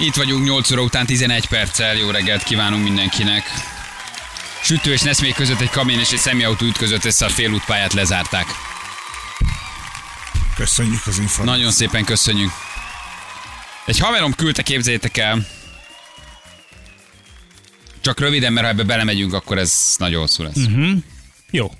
[0.00, 1.96] Itt vagyunk 8 óra után 11 perccel.
[1.96, 3.42] Jó reggelt kívánunk mindenkinek.
[4.62, 8.46] Sütő és Neszmék között egy kamén és egy személyautó ütközött össze a félútpályát lezárták.
[10.56, 11.56] Köszönjük az információt.
[11.56, 12.50] Nagyon szépen köszönjük.
[13.86, 15.46] Egy haverom küldte, képzeljétek el.
[18.00, 20.56] Csak röviden, mert ha ebbe belemegyünk, akkor ez nagyon hosszú lesz.
[20.56, 20.90] Mhm.
[21.50, 21.72] Jó.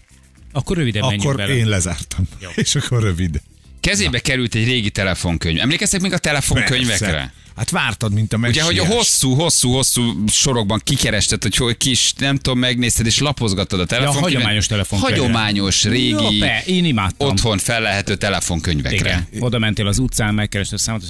[0.52, 1.54] Akkor röviden menjünk Akkor bele.
[1.54, 2.28] én lezártam.
[2.54, 3.40] És akkor rövid.
[3.80, 5.60] Kezébe került egy régi telefonkönyv.
[5.60, 7.10] Emlékeztek még a telefonkönyvekre?
[7.10, 7.32] Persze.
[7.58, 8.66] Hát vártad, mint a Ugye, messiás.
[8.66, 13.80] hogy a hosszú, hosszú, hosszú sorokban kikerested, hogy hogy kis, nem tudom, megnézted és lapozgattad
[13.80, 14.32] a telefonkönyvet.
[14.32, 15.20] hagyományos telefonkönyvre.
[15.20, 17.28] Hagyományos, régi, Jó, be, én imádtam.
[17.28, 19.26] otthon fellehető telefonkönyvekre.
[19.32, 19.42] Igen.
[19.42, 21.08] Oda mentél az utcán, megkerested a számot, és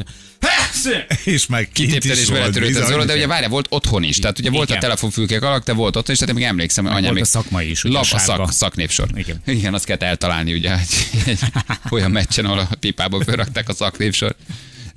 [1.24, 4.18] És meg kint Kitépted is volt beletörődted az orra, de ugye várjál, volt otthon is.
[4.18, 4.80] Tehát ugye volt a Igen.
[4.82, 7.70] telefonfülkék alak, de volt otthon is, tehát még emlékszem, hogy anyám volt még a szakmai
[7.70, 9.08] is, ugye, lap, a szak, szaknévsor.
[9.14, 9.42] Igen.
[9.46, 10.86] Igen, azt kellett eltalálni, ugye, hogy
[11.26, 11.38] egy
[11.90, 14.36] olyan meccsen, ahol a pipába fölrakták a szaknévsor.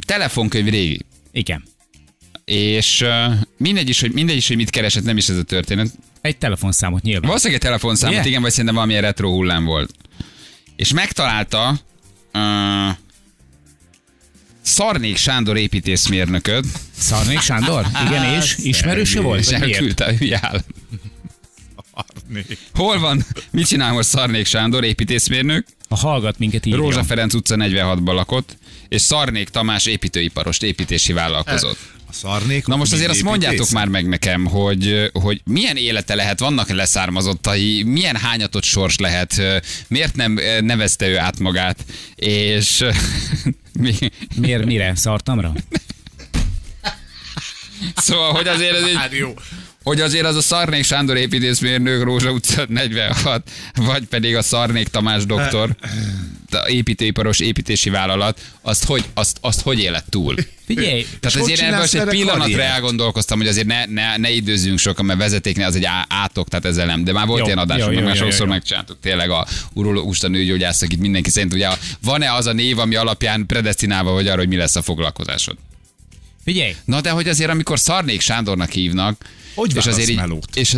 [0.06, 1.00] Telefonkönyv régi.
[1.32, 1.64] Igen.
[2.46, 5.88] És uh, mindegy is, hogy, mindegy is, hogy mit keresett, nem is ez a történet.
[6.22, 7.28] Egy telefonszámot nyilván.
[7.28, 8.30] Valószínűleg egy telefonszámot, Ugye?
[8.30, 9.92] igen, vagy szerintem valamilyen retro hullám volt.
[10.76, 11.80] És megtalálta
[12.34, 12.96] uh,
[14.62, 16.66] Szarnék Sándor építészmérnököt,
[16.98, 17.86] Szarnék Sándor?
[18.08, 19.40] Igen, és ismerőse volt?
[19.40, 20.64] és elküldte a hülye.
[22.74, 23.26] Hol van?
[23.52, 25.66] Mit csinál most Szarnék Sándor, építészmérnök?
[25.92, 26.74] Ha hallgat minket így.
[26.74, 31.78] Rózsa Ferenc utca 46-ban lakott, és Szarnék Tamás építőiparost, építési vállalkozót.
[32.10, 32.66] A szarnék.
[32.66, 33.74] Na most azért azt mondjátok építész?
[33.74, 39.42] már meg nekem, hogy, hogy milyen élete lehet, vannak leszármazottai, milyen hányatott sors lehet,
[39.88, 42.86] miért nem nevezte ő át magát, és
[43.82, 43.94] mi,
[44.36, 44.96] Miért, mire?
[44.96, 45.54] Szartamra?
[47.96, 49.34] szóval, hogy azért ez egy, Hát jó.
[49.84, 55.26] hogy azért az a Szarnék Sándor építészmérnök Rózsa utca 46, vagy pedig a Szarnék Tamás
[55.26, 55.76] doktor,
[56.52, 60.36] a építőiparos építési vállalat, azt hogy, azt, azt hogy élet túl?
[60.66, 65.06] Figyelj, Tehát azért ebből most egy pillanatra elgondolkoztam, hogy azért ne, ne, ne időzzünk sokan,
[65.06, 67.04] mert vezetéknél az egy átok, tehát ezzel nem.
[67.04, 68.52] De már volt Jó, ilyen adásunk, jó, jó, már jó, sokszor jó.
[68.52, 71.70] megcsináltuk tényleg a urológusta nőgyógyász, akit mindenki szerint, ugye
[72.04, 75.58] van-e az a név, ami alapján predestinálva vagy arra, hogy mi lesz a foglalkozásod?
[76.44, 76.76] Figyelj.
[76.86, 79.26] Na de hogy azért, amikor Szarnék Sándornak hívnak,
[79.56, 80.56] Hogy és azért így, melót?
[80.56, 80.76] és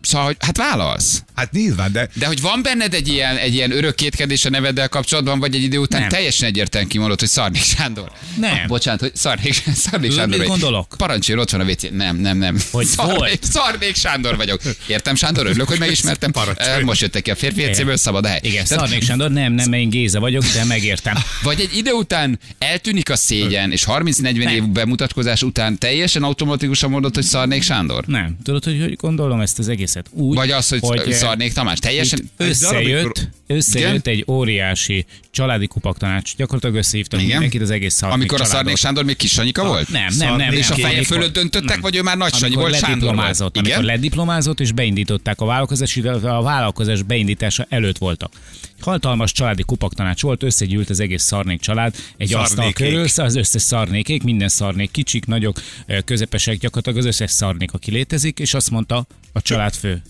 [0.00, 1.22] Szóval, hogy hát válasz.
[1.34, 4.88] Hát nyilván, de De hogy van benned egy ilyen, egy ilyen örök kétkedés a neveddel
[4.88, 6.08] kapcsolatban, vagy egy idő után Nem.
[6.08, 8.10] teljesen egyértelműen kimondod, hogy Szarnék Sándor.
[8.38, 8.52] Nem.
[8.52, 9.78] Ah, bocsánat, hogy Szarnék Tudod,
[10.12, 10.28] Sándor.
[10.28, 10.46] mit vagy.
[10.46, 10.94] gondolok?
[10.96, 11.82] Parancsoljon, ott van a WC.
[11.92, 12.58] Nem, nem, nem.
[12.70, 13.44] Hogy Szarnék, volt.
[13.44, 14.60] Szarnék Sándor vagyok.
[14.86, 16.30] Értem, Sándor, örülök, hogy megismertem.
[16.30, 16.68] Parancsolj.
[16.70, 18.40] Eh, Most jöttek ki a férfi WC-ből, szabad a hely.
[18.42, 21.16] Igen, Tehát- Szarnék Sándor, nem, nem, én Géza vagyok, de megértem.
[21.42, 24.54] Vagy egy idő után eltűnik a szégyen, és 30-40 Nem.
[24.54, 28.04] év bemutatkozás után teljesen automatikusan mondod, hogy Szarnék Sándor?
[28.06, 28.36] Nem.
[28.42, 30.08] Tudod, hogy hogy gondolom ezt az egészet?
[30.10, 31.78] Úgy, Vagy az, hogy, hogy eh, Szarnék Tamás?
[31.78, 32.30] Teljesen...
[32.36, 36.36] Összejött, összejött egy óriási családi kupaktanács.
[36.36, 37.30] Gyakorlatilag összehívtak Igen?
[37.32, 38.58] mindenkit az egész szarnék Amikor a családot.
[38.58, 39.88] Szarnék Sándor még kis Sanyika volt?
[39.88, 40.52] Nem, nem, nem.
[40.52, 40.78] És a nem.
[40.78, 41.80] feje Amikor- fölött döntöttek, nem.
[41.80, 43.40] vagy ő már Nagy Sanyi volt, Sándor volt?
[43.56, 48.32] amikor lediplomázott, és beindították a vállalkozást, illetve a vállalkozás beindítása előtt voltak.
[48.80, 54.22] Hatalmas családi kupaktanács volt, összegyűlt az egész szarnék család, egy asztal körül, az összes szarnékék,
[54.22, 59.06] minden szarnék, kicsik, nagyok, ö, közepesek, gyakorlatilag az összes szarnék, aki létezik, és azt mondta
[59.36, 60.02] a családfő.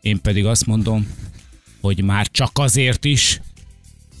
[0.00, 1.06] Én pedig azt mondom,
[1.80, 3.40] hogy már csak azért is,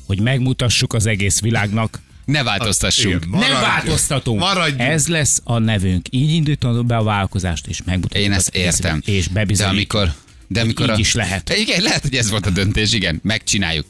[0.06, 3.24] hogy megmutassuk az egész világnak, Ne változtassunk.
[3.24, 4.40] Igen, nem változtatunk.
[4.40, 4.80] Maradjunk.
[4.80, 6.06] Ez lesz a nevünk.
[6.10, 8.24] Így indítanod be a vállalkozást, és megmutatjuk.
[8.24, 9.02] Én ezt értem.
[9.04, 9.92] És De bebizonyítjuk.
[9.92, 10.14] amikor...
[10.48, 10.98] De amikor így a...
[10.98, 11.56] is lehet.
[11.56, 13.20] Igen, lehet, hogy ez volt a döntés, igen.
[13.22, 13.86] Megcsináljuk.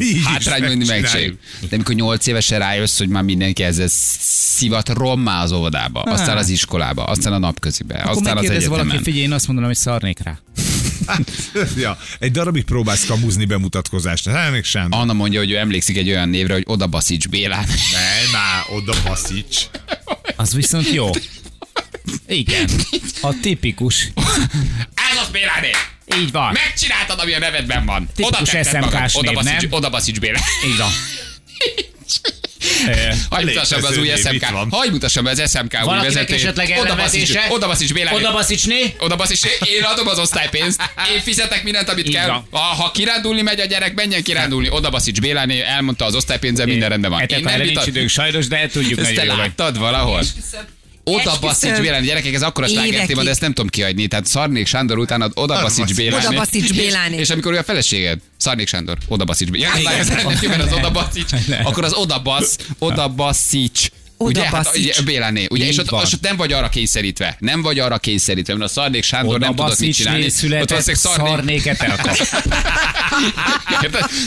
[0.00, 1.38] Így is Hátrány mondni megcsináljuk.
[1.60, 6.48] De amikor nyolc évesen rájössz, hogy már mindenki ezzel szivat rommá az óvodába, aztán az
[6.48, 8.68] iskolába, aztán a napközibe, Akkor aztán az egyetemen.
[8.68, 10.38] valaki, figyelj, én azt mondanám, hogy szarnék rá.
[11.76, 14.28] ja, egy darabig próbálsz kamuzni bemutatkozást.
[14.28, 14.86] Hát még sem.
[14.90, 17.66] Anna mondja, hogy ő emlékszik egy olyan névre, hogy oda Baszics Bélán.
[17.66, 19.68] Ne, már oda baszíts.
[20.36, 21.10] Az viszont jó.
[22.26, 22.68] Igen.
[23.20, 24.12] A tipikus.
[24.94, 25.70] Ez az Béláné!
[26.18, 26.52] Így van.
[26.52, 28.08] Megcsináltad, ami a nevedben van.
[28.20, 29.10] Oda Tipikus SMK-s magad.
[29.14, 29.72] Oda Baszics, nem?
[29.72, 30.16] oda Baszics.
[30.66, 30.90] Így van.
[32.88, 32.92] Ö,
[33.30, 34.44] Hagyj mutassam be az új SMK.
[34.70, 36.48] Hagyj mutassam be az SMK új vezetőjét.
[36.48, 37.46] Oda ellenvetése?
[37.48, 38.14] Oda Baszics Bélán.
[38.14, 38.94] Oda baszicsné?
[38.98, 40.82] Oda Baszics, én adom az osztálypénzt,
[41.14, 42.28] én fizetek mindent, amit Így kell.
[42.28, 42.46] van.
[42.50, 44.68] Ha, ha kirándulni megy a gyerek, menjen kirándulni.
[44.70, 47.20] Oda Baszics Béláné, elmondta az osztálypénzzel, minden rendben van.
[47.20, 50.22] Etek Én nem nincs időnk sajnos, de tudjuk Ezt te nagyon hogy- láttad valahol?
[51.10, 51.40] Oda Esküszöm.
[51.40, 53.06] Baszics Béláné, gyerekek, ez akkora sláger Évekig.
[53.06, 54.06] téma, de ezt nem tudom kihagyni.
[54.06, 56.36] Tehát Szarnék Sándor után ad Oda Baszics Béláné.
[56.36, 56.46] Oda
[56.76, 57.14] Béláné.
[57.14, 59.82] És, és amikor ő a feleséged, Szarnék Sándor, Oda Baszics Béláné.
[59.82, 59.98] Ja,
[60.62, 61.30] az Oda Baszics.
[61.62, 63.08] Akkor az Oda Basz, Oda
[64.22, 66.00] Ugye, hát, ugye Béláné, ugye, és Így ott, van.
[66.00, 69.54] ott nem vagy arra kényszerítve, nem vagy arra kényszerítve, mert a Szarnék Sándor Oda nem
[69.54, 70.24] tudott mit csinálni.
[70.24, 72.16] Ott született valószínűleg Szarnék, szarnéket elkap.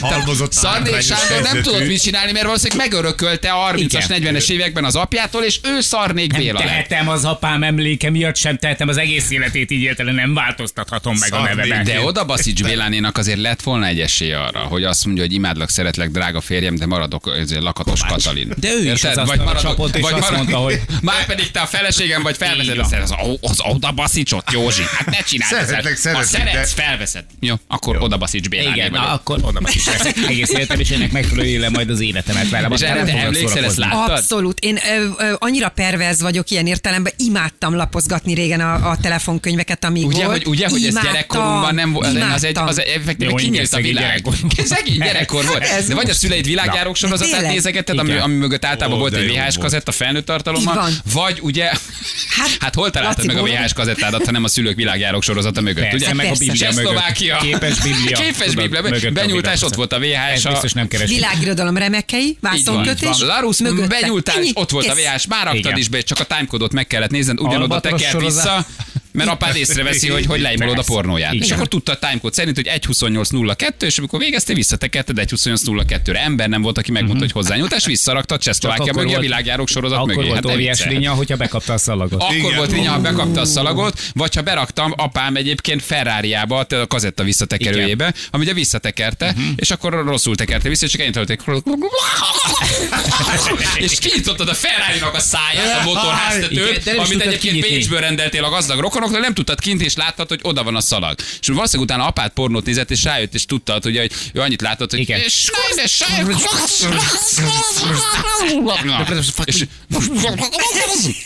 [0.00, 4.34] Halmozott Szarnék Sándor nem tudott mit csinálni, mert valószínűleg megörökölte a 30-as, Igen.
[4.34, 8.56] 40-es években az apjától, és ő Szarnék Nem Béla tehetem az apám emléke miatt sem
[8.56, 11.56] tehetem az egész életét így éltele, nem változtathatom meg a Szarnék.
[11.56, 11.86] nevemet.
[11.86, 15.70] De oda Baszics Bélánénak azért lett volna egy esélye arra, hogy azt mondja, hogy imádlak,
[15.70, 17.30] szeretlek, drága férjem, de maradok
[17.60, 18.52] lakatos Katalin.
[18.56, 22.22] De ő is az asztalra csapott, és azt mondta, hogy- Már pedig te a feleségem
[22.22, 24.82] vagy felveszed az, az, az oda Baszicsot, Józsi.
[24.96, 26.06] Hát ne csináld Szeretlek, ezt.
[26.06, 27.24] Ha szeretlek, szeretsz, de- felveszed.
[27.40, 31.48] Jó, akkor oda Baszics Béláné Igen, na, akkor oda leszek egész életem, és ennek megfelelő
[31.48, 32.68] élem majd az életemet vele.
[32.74, 34.10] És erre te emlékszel, ezt láttad?
[34.18, 34.60] Abszolút.
[34.60, 40.06] Én ö, ö, annyira perverz vagyok ilyen értelemben, imádtam lapozgatni régen a, a telefonkönyveket, amíg
[40.06, 40.36] Ugye, volt.
[40.36, 42.82] hogy, ugye, hogy ez Imádtam, gyerekkorunkban nem volt, az egy, az,
[43.18, 44.04] Jó, kinyílt a világ.
[44.04, 44.34] gyerekkor.
[44.64, 45.86] Szegény gyerekkor volt.
[45.88, 49.56] De vagy a szüleid világjárók sorozatát nézegetted, ami, ami mögött általában volt egy VHS.
[49.74, 51.64] Kazetta felnőtt tartalommal, vagy ugye,
[52.28, 55.22] Hát, hát hol találtad Laci meg a Bóra- VHS kazettádat, ha nem a szülők világjárók
[55.22, 56.14] sorozata mögött, Persze, ugye?
[56.14, 56.30] meg a.
[56.30, 56.74] Biblia mögött.
[56.74, 57.36] Csehszlovákia.
[57.36, 58.18] Képes Biblia.
[58.22, 58.82] Képes Biblia.
[58.82, 60.32] mögött a Benyúltás, ott volt a VHS.
[60.34, 61.14] Ez a- biztos nem keresik.
[61.16, 63.08] Világirodalom remekei, vászonkötés.
[63.10, 63.26] és
[64.24, 64.94] Ennyi, ott volt a.
[64.94, 68.66] VHS, már raktad is be, csak a timecode-ot meg kellett nézned, ugyanoda tekert vissza,
[69.14, 71.32] mert apád észreveszi, hogy hogy leimolod a pornóját.
[71.32, 71.56] És Igen.
[71.56, 76.20] akkor tudta a timecode szerint, hogy 1.28.02, és amikor végeztél, visszatekerted 1.28.02-re.
[76.22, 80.14] Ember nem volt, aki megmondta, hogy hozzányúltás, visszaraktad Csehszlovákia akkor mögé, a világjárók sorozat Akkor
[80.14, 80.28] mögé.
[80.28, 80.82] volt Hát óriás
[81.12, 82.22] hogyha bekapta a szalagot.
[82.22, 82.56] Akkor Igen.
[82.56, 88.14] volt rinya, ha bekapta a szalagot, vagy ha beraktam apám egyébként Ferrari-ába, a kazetta visszatekerőjébe,
[88.30, 89.44] ami ugye visszatekerte, Mhm.
[89.56, 91.40] és akkor rosszul tekerte vissza, és csak ennyit hallotték.
[93.76, 97.60] és kinyitottad a Ferrari-nak a száját, a Igen, motorháztetőt, amit egyébként.
[97.60, 101.18] Bécsből rendeltél a gazdag rokonoknak, nem tudtad kint, és láttad, hogy oda van a szalag.
[101.40, 104.90] És valószínűleg utána apád pornót nézett, és rájött, és tudtad, hogy hogy ő annyit látott,
[104.90, 105.20] hogy Igen.
[105.20, 105.50] és
[109.44, 109.64] és,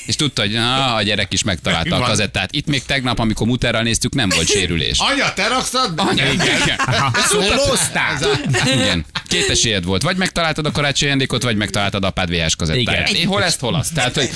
[0.06, 2.52] és tudta, hogy na, a gyerek is megtalálta a kazettát.
[2.52, 4.98] Itt még tegnap, amikor muterral néztük, nem volt sérülés.
[4.98, 5.92] Anya, te rakszad?
[5.96, 6.80] Anya, igen.
[7.28, 8.18] Szólóztál?
[8.66, 9.04] Igen.
[9.28, 10.02] Két esélyed volt.
[10.02, 13.08] Vagy megtaláltad a karácsonyi ajándékot, vagy megtaláltad apád VHS kazettáját.
[13.08, 13.20] Igen.
[13.20, 13.94] Én hol ezt, hol azt.
[13.94, 14.30] Tehát, hogy...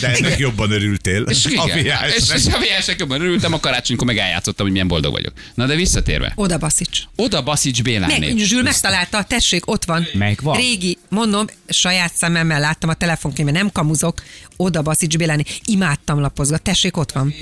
[0.00, 1.22] De ennek jobban örültél.
[1.22, 2.58] És, a igen, és, és a
[2.98, 5.32] Jobban örültem, a karácsonykor meg eljátszottam, hogy milyen boldog vagyok.
[5.54, 6.32] Na de visszatérve.
[6.34, 7.02] Oda baszics.
[7.16, 8.18] Oda Baszics Béláné.
[8.18, 10.06] Meg, Zsül megtalálta, tessék, ott van.
[10.12, 10.56] Megvan.
[10.56, 14.22] Régi, mondom, saját szememmel láttam a telefonkönyvben, nem kamuzok,
[14.56, 15.44] oda Baszics Béláni.
[15.64, 17.34] Imádtam lapozgatni, tessék, ott van.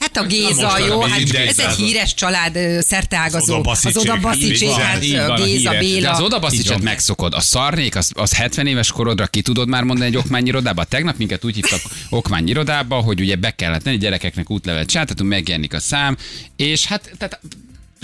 [0.00, 3.56] Hát a Géza, most jó, hát ez egy híres család, szerteágazó.
[3.56, 5.00] Az Baszicsék, oda így Baszicsék, van, hát
[5.44, 5.78] Géza.
[5.78, 6.00] Béla.
[6.00, 6.80] De az van.
[6.82, 7.34] megszokod.
[7.34, 10.84] A szarnék, az, az 70 éves korodra ki tudod már mondani egy okmányirodába?
[10.84, 11.80] Tegnap minket úgy hívtak
[12.10, 16.16] okmányirodába, hogy ugye be kellett tenni, gyerekeknek útlevelet csináltatunk, megjelenik a szám,
[16.56, 17.40] és hát tehát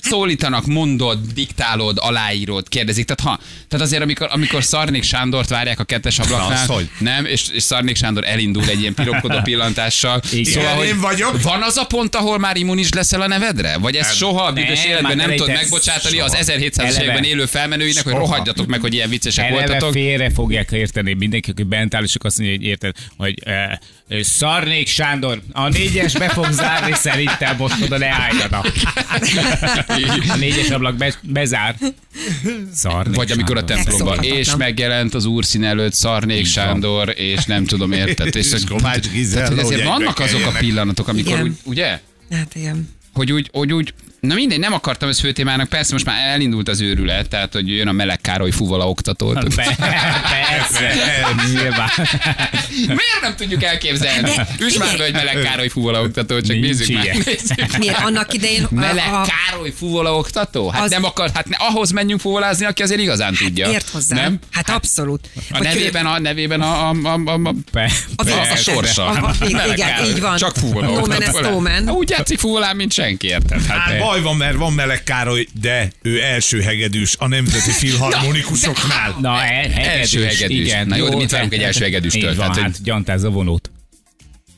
[0.08, 3.04] szólítanak, mondod, diktálod, aláírod, kérdezik.
[3.04, 6.90] Tehát, ha, tehát azért, amikor, amikor Szarnék Sándort várják a kettes ablaknál, az hogy?
[6.98, 10.20] nem, és, és Szarnék Sándor elindul egy ilyen piromkodó pillantással.
[10.32, 11.42] Igen, én vagyok.
[11.42, 13.76] Van az a pont, ahol már immunis leszel a nevedre?
[13.78, 14.14] Vagy ez Nem.
[14.14, 16.42] soha a büdös Nem, életben nem tudod megbocsátani az soha.
[16.58, 17.02] 1700-as Eleve.
[17.02, 18.24] években élő felmenőinek, hogy Soha.
[18.24, 19.92] rohadjatok meg, hogy ilyen viccesek Eleve voltatok.
[19.92, 23.80] félre fogják érteni mindenki, aki bent áll, és akkor azt mondja, hogy érted, hogy e,
[24.20, 28.72] Szarnék Sándor, a négyes be fog zárni szerintem, most oda ne álljanak.
[30.28, 31.74] A négyes ablak be, bezár.
[32.74, 33.76] Szarnék Vagy amikor a Sándor.
[33.76, 36.46] templomban, és megjelent az úrszín előtt Szarnék.
[36.46, 38.34] Sándor, és nem tudom, érted.
[38.36, 41.44] És, És Kovács Gizella, tehát, hogy ezért vannak azok a pillanatok, amikor Igen.
[41.46, 42.00] úgy, ugye?
[42.30, 42.88] Hát igen.
[43.12, 46.80] Hogy úgy, hogy úgy, na mindegy, nem akartam ezt főtémának, persze most már elindult az
[46.80, 49.32] őrület, tehát hogy jön a Meleg Károly fuvala oktató.
[49.32, 49.42] Be,
[50.30, 50.94] persze,
[51.52, 51.88] nyilván.
[52.86, 54.30] Miért nem tudjuk elképzelni?
[54.60, 57.04] Üss már be, hogy Meleg Károly fuvala oktató, csak Nincs nézzük már.
[57.04, 57.22] ilyen.
[57.24, 57.76] Nézzük.
[57.78, 60.68] Miért annak idején a, Meleg a, Károly fuvola oktató?
[60.68, 63.70] Hát Az- nem akar, hát ne, ahhoz menjünk fuvolázni, aki azért igazán tudja.
[63.70, 64.14] ért hozzá.
[64.16, 64.38] Nem?
[64.50, 65.28] Hát abszolút.
[65.50, 68.56] A nevében a, nevében a, a, a, a, a Be, a, a Persze.
[68.72, 69.06] sorsa.
[69.06, 70.36] A- a- igen, így van.
[70.36, 71.38] Csak fuvola oktató.
[71.38, 71.88] is no man.
[71.90, 73.64] Úgy játszik fuvolán, mint senki, érted?
[73.66, 79.16] Hát, Hát baj van, mert van Meleg Károly, de ő első hegedűs a Nemzeti Filharmonikusoknál.
[79.20, 80.58] Na, e, hegedűs, Első hegedűs.
[80.66, 82.30] Igen, Na jó, de mit várunk egy első hegedűstől?
[82.30, 83.70] Így van, Tehát, hogy- hát gyantázz a vonót.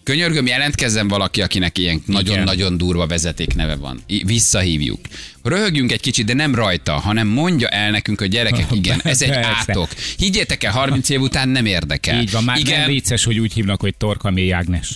[0.09, 4.01] Könyörgöm, jelentkezzen valaki, akinek ilyen nagyon-nagyon durva vezetékneve van.
[4.07, 5.01] I- Visszahívjuk.
[5.43, 9.31] Röhögjünk egy kicsit, de nem rajta, hanem mondja el nekünk, hogy gyerekek, igen, ez egy
[9.59, 9.89] átok.
[10.19, 12.21] Higgyétek el, 30 év után nem érdekel.
[12.21, 14.93] Így van, már igen, nem vicces, hogy úgy hívnak, hogy Torkamély Ágnes.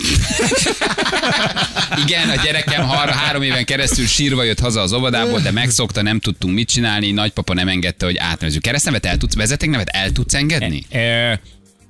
[2.07, 6.21] Igen, a gyerekem har- három éven keresztül sírva jött haza az óvodából, de megszokta, nem
[6.21, 8.63] tudtunk mit csinálni, nagypapa nem engedte, hogy átnevezzük.
[8.63, 10.85] Keresztnevet el tudsz, vezetéknevet el tudsz engedni?
[10.91, 11.41] E,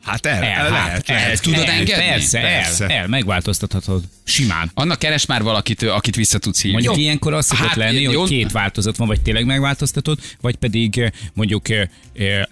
[0.02, 1.42] Hát el, El, el, hát, lehet, el, lehet.
[1.42, 2.04] tudod el, engedni?
[2.04, 2.84] Persze, Persze.
[2.84, 4.02] el, el, megváltoztathatod.
[4.24, 4.70] Simán.
[4.74, 6.72] Annak keres már valakit, akit vissza tudsz hívni.
[6.72, 7.02] Mondjuk Jó.
[7.02, 8.20] ilyenkor az szokott Hát, lenni, jó.
[8.20, 11.66] hogy két változat van, vagy tényleg megváltoztatod, vagy pedig mondjuk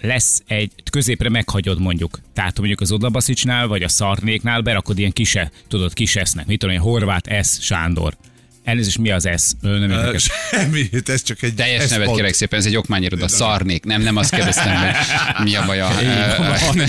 [0.01, 2.21] lesz egy, középre meghagyod mondjuk.
[2.35, 6.47] Tehát mondjuk az Odlabaszicsnál, vagy a Szarnéknál berakod ilyen kise, tudod, kisesznek.
[6.47, 7.59] Mit tudom én, Horváth S.
[7.61, 8.17] Sándor.
[8.65, 9.43] Elnézést, mi az S?
[9.63, 10.31] Ö, Nem érdekes.
[10.51, 11.55] Semmi, ez csak egy...
[11.55, 13.85] Teljes ez nevet pont- kérek szépen, ez egy okmányiroda, szarnék.
[13.85, 15.89] Nem, nem azt kérdeztem, hogy mi a baja.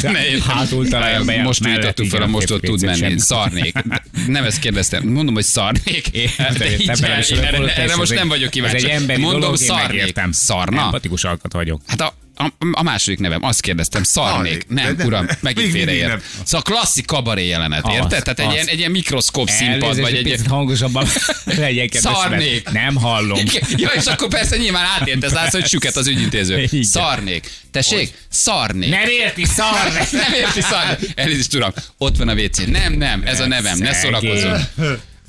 [0.02, 3.20] Ne, Hátul találja be a Most újítottuk fel, a most ott tud menni.
[3.20, 3.74] Szarnék.
[4.28, 5.08] Nem ezt kérdeztem.
[5.08, 6.08] Mondom, hogy szarnék.
[6.08, 9.22] Én erre, ez most nem vagyok Ez kíváncsi.
[9.22, 10.20] Mondom, szarnék.
[10.32, 10.82] Szarna?
[10.82, 11.82] Empatikus alkat vagyok.
[11.88, 14.34] Hát a, a, a második nevem, azt kérdeztem, szarnék.
[14.34, 14.66] Szarnék.
[14.68, 15.36] Nem, De nem, uram, nem.
[15.40, 16.08] megint félreért.
[16.08, 16.22] nem.
[16.44, 18.24] Szóval klasszik kabaré jelenet, Az, érted?
[18.24, 21.08] Tehát egy ilyen, egy ilyen mikroszkóp színpad, vagy egy picit hangosabban
[21.46, 22.70] legyen kedves, Szarnék.
[22.70, 23.38] Nem hallom.
[23.38, 23.64] Igen.
[23.76, 26.62] Ja, és akkor persze nyilván átért, ez látsz, hogy süket az ügyintéző.
[26.62, 26.84] Igen.
[26.84, 27.50] Szarnék.
[27.72, 28.90] Tessék, szarnék.
[28.90, 29.92] Nem érti, szar!
[30.12, 31.12] Nem érti szarnék.
[31.16, 32.58] Elnézést, uram, ott van a WC.
[32.66, 34.02] Nem, nem, ez a nevem, ne Szegény.
[34.22, 34.68] szórakozzon.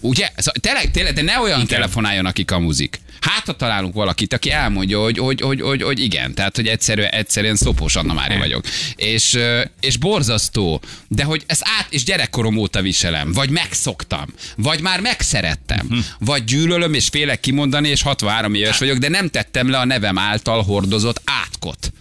[0.02, 0.28] Ugye?
[0.36, 3.00] Szóval, tényleg, tényleg, de ne olyan telefonáljon, aki kamuzik.
[3.20, 7.10] Hát, ha találunk valakit, aki elmondja, hogy, hogy, hogy, hogy, hogy igen, tehát, hogy egyszerűen,
[7.10, 8.64] egyszerűen szopós Anna Mária vagyok.
[8.96, 9.38] És,
[9.80, 16.04] és borzasztó, de hogy ezt át, és gyerekkorom óta viselem, vagy megszoktam, vagy már megszerettem,
[16.18, 20.18] vagy gyűlölöm, és félek kimondani, és 63 éves vagyok, de nem tettem le a nevem
[20.18, 21.92] által hordozott átkot.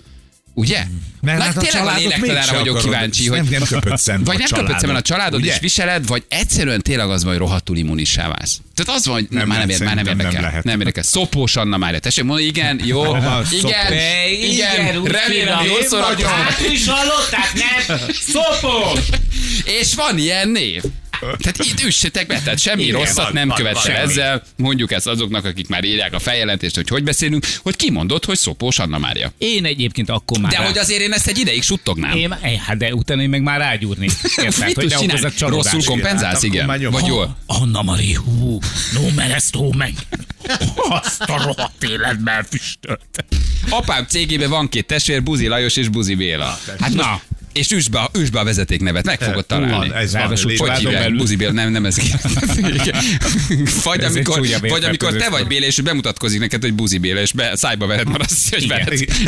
[0.54, 0.84] Ugye?
[1.22, 2.84] Mert Na, hát a tényleg a lélektalára vagyok akarod.
[2.84, 5.52] kíváncsi, Nem- hogy nem köpöd szembe vagy a nem köpöd szemben a családod ugye?
[5.54, 8.60] is viseled, vagy egyszerűen tényleg az van, hogy rohadtul immunissá válsz.
[8.76, 10.42] Tehát az van, hogy Nem már, nem, ér, már nem nem érdekel.
[10.42, 10.64] lehet.
[10.64, 11.04] Nem érdekel.
[11.04, 12.00] Szopós Anna Mária.
[12.00, 13.72] Tessék mondani, igen, jó, igen, szopós.
[14.42, 16.30] igen, remélem, jól szórakozom.
[16.72, 18.00] is hallották, nem?
[18.28, 19.00] Szopó!
[19.80, 20.84] És van ilyen név.
[21.22, 24.44] Tehát itt üssetek be, tehát semmi Igen, rosszat van, nem van, követ van, ezzel.
[24.58, 28.80] Mondjuk ezt azoknak, akik már írják a feljelentést, hogy hogy beszélünk, hogy kimondott, hogy szopós
[28.80, 29.32] Anna Mária.
[29.38, 30.52] Én egyébként akkor már...
[30.52, 32.18] De rá- hogy azért én ezt egy ideig suttognám.
[32.18, 32.34] Én,
[32.66, 34.06] hát de utána én meg már rágyúrni.
[34.44, 34.66] Érted?
[34.66, 35.48] Mit hogy ne.
[35.48, 36.66] Rosszul kompenzálsz, Hát igen?
[36.92, 37.38] Vagy jól?
[37.46, 38.60] Anna Mari, hú,
[38.94, 39.94] no meresztó meg.
[41.04, 43.26] Azt a rohadt életben füstölt.
[43.70, 46.60] Apám cégében van két testvér, Buzi Lajos és Buzi Béla.
[46.80, 47.22] Hát Na.
[47.54, 49.72] És üsd be, üsd be a vezetéknevet, meg fogod találni.
[49.88, 50.22] Van, ez van.
[50.22, 51.02] Ráadásul Légy- Hogy hívják?
[51.04, 51.18] belül.
[51.18, 51.98] Buzi Béla, nem, nem ez.
[53.84, 57.32] vagy, egy amikor, vagy amikor te vagy Béla, és bemutatkozik neked, hogy Buzi Béla, és
[57.32, 58.64] be, szájba vered, mert azt hogy.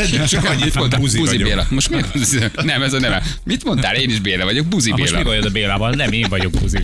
[0.08, 0.26] Igen.
[0.26, 1.48] Csak annyit mondtam, Buzi Buzi vagyok.
[1.48, 1.66] Béla.
[1.70, 2.00] Most mi?
[2.62, 3.22] Nem, ez a neve.
[3.44, 3.94] Mit mondtál?
[3.94, 5.28] Én is Béla vagyok, Buzi Ah, most mi Béla.
[5.28, 5.90] bajod a Bélával?
[5.90, 6.78] Nem, én vagyok buzi.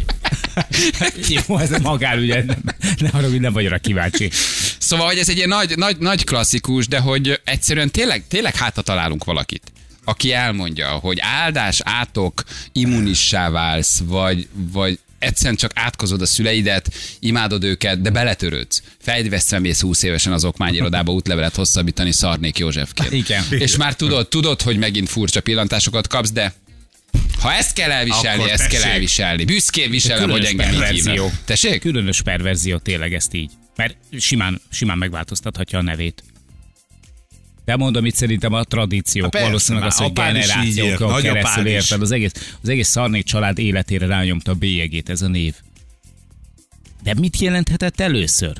[1.46, 2.46] Jó, ez a nem,
[2.98, 4.30] nem arra, hogy nem vagy rá kíváncsi.
[4.78, 8.82] Szóval, hogy ez egy ilyen nagy, nagy, nagy klasszikus, de hogy egyszerűen tényleg, tényleg hátra
[8.82, 9.69] találunk valakit
[10.10, 17.64] aki elmondja, hogy áldás, átok, immunissá válsz, vagy, vagy egyszerűen csak átkozod a szüleidet, imádod
[17.64, 18.82] őket, de beletörődsz.
[19.00, 23.12] Fejvesztve mész 20 évesen az okmányirodába útlevelet hosszabbítani Szarnék Józsefként.
[23.12, 23.44] Igen.
[23.50, 26.54] És már tudod, tudod, hogy megint furcsa pillantásokat kapsz, de
[27.40, 28.92] ha ezt kell elviselni, Akkor ezt kell tessék.
[28.92, 29.44] elviselni.
[29.44, 31.30] Büszkén viselem, hogy engem így hívnak.
[31.44, 31.80] Tessék?
[31.80, 33.50] Különös perverzió tényleg ezt így.
[33.76, 36.22] Mert simán, simán megváltoztathatja a nevét.
[37.64, 42.02] De mondom, itt szerintem a tradíciók, persze, valószínűleg az, hogy generációkon keresztül érted.
[42.02, 45.54] Az egész, az egész szarnék család életére rányomta a bélyegét ez a név.
[47.02, 48.52] De mit jelenthetett először?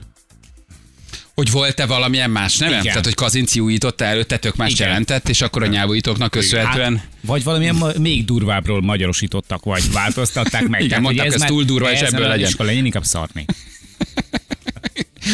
[1.35, 2.73] Hogy volt-e valamilyen más nevem?
[2.75, 2.87] Igen.
[2.87, 4.87] Tehát, hogy Kazinci újította előtte, tök más Igen.
[4.89, 6.97] jelentett, és akkor a nyelvújítóknak köszönhetően...
[6.97, 10.81] Hát, vagy valamilyen ma- még durvábbról magyarosítottak, vagy változtatták meg.
[10.81, 12.49] Igen, Tehát, hogy mondták, ez már- túl durva, és ez ebből legyen.
[12.49, 13.45] iskola, inkább szarni.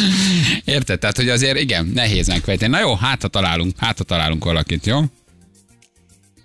[0.64, 0.98] Érted?
[0.98, 2.72] Tehát, hogy azért igen, nehéz megfejteni.
[2.72, 5.00] Na jó, hát ha találunk, hát ha találunk valakit, jó?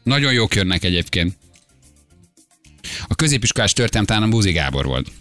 [0.04, 1.38] Nagyon jók jönnek egyébként.
[3.08, 5.12] A középiskolás történetán a Buzi Gábor volt.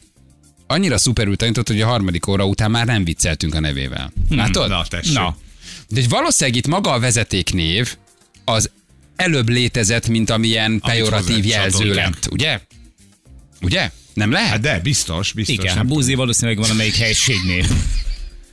[0.67, 4.13] Annyira szuperül tanított, hogy a harmadik óra után már nem vicceltünk a nevével.
[4.29, 4.69] Látod?
[4.69, 5.15] Na, tessék.
[5.15, 5.37] Na,
[5.89, 7.97] De valószínűleg itt maga a vezetéknév
[8.45, 8.71] az
[9.17, 12.29] előbb létezett, mint amilyen pejoratív jelző lett.
[12.31, 12.61] Ugye?
[13.61, 13.91] Ugye?
[14.15, 14.51] Nem lehet?
[14.51, 15.55] Hát de, biztos, biztos.
[15.55, 17.65] igen, nem hát Búzi valószínűleg van amelyik helységnél.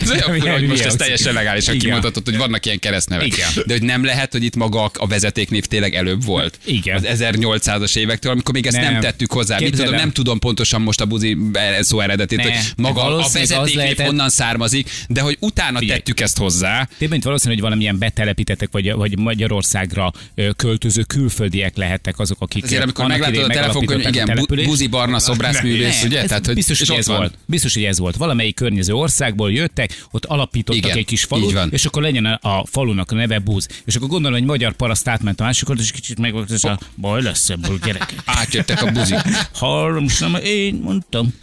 [0.00, 3.26] Ez olyan fura, hogy most ez teljesen legálisan kimondhatod, hogy vannak ilyen keresztnevek.
[3.26, 3.48] Igen.
[3.66, 6.58] De hogy nem lehet, hogy itt maga a vezetéknév tényleg előbb volt.
[6.64, 6.96] Igen.
[6.96, 9.00] Az 1800-as évektől, amikor még ezt nem, Nem.
[9.00, 9.58] tettük hozzá.
[9.58, 11.36] Mit tudom, nem tudom pontosan most a buzi
[11.80, 12.44] szó eredetét, Ne.
[12.44, 15.98] hogy maga a vezetéknév lehetett- honnan származik, de hogy utána Figyelj.
[15.98, 16.88] tettük ezt hozzá.
[16.98, 20.12] Tényleg valószínű, hogy valamilyen betelepítettek, vagy, vagy Magyarországra
[20.56, 26.24] költöző külföldiek lehettek azok, akik Ezért, amikor meglátod a telefonkönyv, igen, buzi barna szobrászművész, ugye?
[26.24, 27.34] Tehát, hogy, biztos, hogy ez volt.
[27.46, 28.16] Biztos, hogy ez volt.
[28.16, 32.64] Valamelyik környező országból buzból jöttek, ott alapítottak Igen, egy kis falut, és akkor legyen a,
[32.66, 33.66] falunak a neve buz.
[33.84, 36.78] És akkor gondolom, hogy magyar paraszt átment a másikot, és kicsit meg volt ez a
[36.96, 38.22] baj lesz ebből, gyerekek.
[38.24, 39.18] Átjöttek a buzik.
[39.54, 40.06] Hallom,
[40.44, 41.34] én mondtam.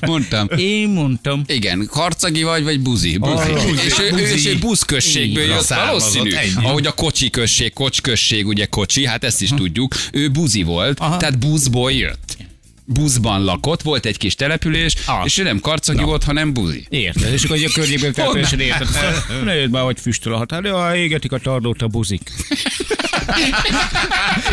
[0.00, 0.48] Mondtam.
[0.56, 1.42] Én mondtam.
[1.46, 3.18] Igen, karcagi vagy, vagy buzi.
[3.18, 3.32] buzi.
[3.32, 6.34] Ah, és, ő, ő, és ő buszközségből jött Származott, valószínű.
[6.34, 6.66] ennyi.
[6.66, 9.94] Ahogy a kocsi község, kocsközség, ugye kocsi, hát ezt is tudjuk.
[10.12, 11.16] Ő buzi volt, Aha.
[11.16, 12.36] tehát buszból jött.
[12.88, 15.24] Buszban lakott, volt egy kis település, Ah.
[15.24, 16.86] és ő nem karcagi volt, hanem buzi.
[16.88, 17.32] Érted?
[17.32, 18.88] És akkor egy a környékben településen érted.
[19.44, 20.64] Nézd már, hogy füstöl a határ.
[20.64, 22.30] Ja, égetik a tardót a buzik.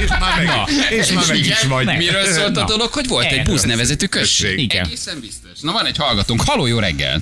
[0.03, 1.85] És már meg, Na, és már meg is vagy.
[1.85, 1.97] meg.
[1.97, 2.65] Miről szólt a Na.
[2.65, 3.53] dolog, hogy volt egy Erről.
[3.53, 4.59] busz nevezetű község?
[4.59, 4.85] Igen.
[4.85, 5.59] Egészen biztos.
[5.61, 6.41] Na van egy hallgatónk.
[6.45, 7.21] Haló, jó reggel!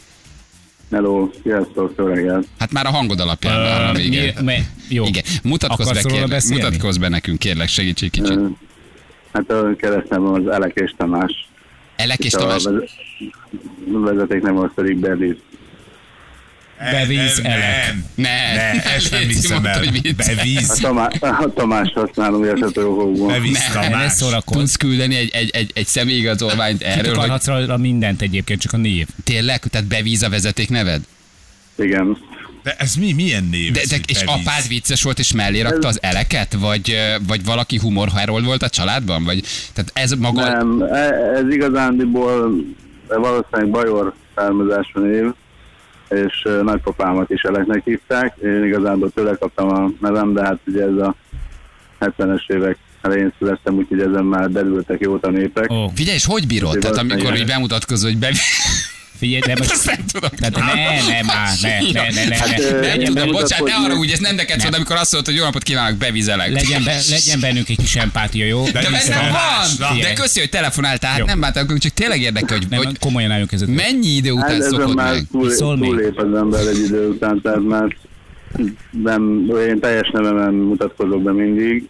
[0.91, 2.48] Hello, sziasztok, jó reggelt.
[2.60, 3.89] Hát már a hangod alapján.
[3.89, 4.44] Uh, Mi- igen.
[4.44, 5.06] me- Jó.
[5.06, 5.24] igen.
[5.44, 8.30] Mutatkozz be, Akarsz kérlek, mutatkozz be nekünk, kérlek, segíts egy kicsit.
[8.36, 8.46] Ö,
[9.33, 11.50] Hát a keresztnevem az Elekés Tamás.
[11.95, 12.63] Elek és A Tamás.
[12.63, 12.89] veze-
[13.85, 15.35] vezeték nem az pedig Berliz.
[16.91, 17.85] Bevíz Nem, elek.
[17.88, 18.05] nem.
[18.15, 19.77] Ne, Ne, ezt nem hiszem el.
[19.77, 20.19] hogy vicc.
[20.29, 20.67] A, Bevíz.
[20.67, 23.27] Tamás, a Tamás használom értető okokból.
[23.27, 24.13] Bevíz Ne, Tamás.
[24.45, 28.77] Tudsz küldeni egy, egy, egy, egy személyigazolványt erről, hogy Akarhatsz rajta mindent egyébként, csak a
[28.77, 29.07] név.
[29.23, 31.01] tényleg, tehát bevíz a vezeték neved?
[31.75, 32.17] Igen.
[32.63, 33.13] De ez mi?
[33.13, 33.72] Milyen név?
[33.72, 34.46] De, de, és bevíz?
[34.48, 36.53] apád vicces volt, és mellé rakta az eleket?
[36.53, 39.24] Vagy, vagy valaki humorherold volt a családban?
[39.24, 40.50] Vagy, tehát ez maga...
[40.50, 42.53] Nem, e- ez igazándiból
[43.08, 45.25] valószínűleg Bajor származású név,
[46.10, 48.36] és nagypapámat is Eleknek hívták.
[48.44, 51.15] Én igazából tőle kaptam a nevem, de hát ugye ez a
[52.00, 55.72] 70-es évek elején születtem, úgyhogy ezen már derültek jót a népek.
[55.72, 56.77] Ó, Figyelj, és hogy bírod?
[56.77, 58.39] Tehát amikor így bemutatkozol, hogy bevíz...
[59.22, 59.72] figyelj, de most...
[59.72, 60.30] Azt nem tudom.
[60.40, 62.70] Tehát ne, ne, már, ne, ne, ne, ne, Hát, ne.
[62.72, 64.66] Nem Legyen, tudom, bennünk, bocsánat, ne arra úgy, ez nem neked Nem.
[64.66, 66.51] szól, amikor azt mondod, hogy jó napot kívánok, bevizelek.
[66.54, 68.63] legyen, be, legyen bennünk egy kis empátia, jó?
[68.74, 69.08] De Tamás.
[69.80, 69.98] van!
[70.00, 73.51] De köszi, hogy telefonáltál, hát nem bántam, csak tényleg érdekel, hogy, Nem, hogy komolyan állunk
[73.51, 73.68] ezzel.
[73.68, 75.24] mennyi idő Hát után ezen szokott már meg.
[75.32, 77.96] túl, Szól túlép az ember egy idő után, tehát már
[79.04, 81.90] nem, én teljes nevemen mutatkozok be mindig.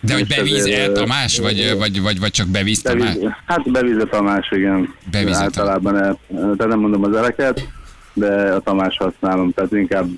[0.00, 3.14] De hogy bevíz el ö, Tamás, vagy, vagy, vagy, vagy csak bevíz Tamás?
[3.14, 4.94] Bevíz, hát bevíz a Tamás, igen.
[5.10, 7.68] Bevíz a Általában, el, tehát nem mondom az eleket,
[8.12, 10.08] de a Tamás használom, tehát inkább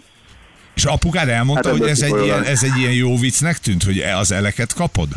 [0.75, 3.99] És apukád elmondta, Hát hogy ez egy, ilyen, ez egy ilyen jó viccnek tűnt, hogy
[3.99, 5.09] az eleket kapod?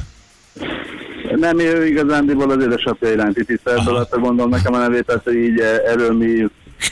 [1.36, 5.60] nem ő igazándiból az édesapja iránti tisztelet alatt, gondolom nekem a nevét, tehát hogy így
[5.60, 6.48] eh, erről mi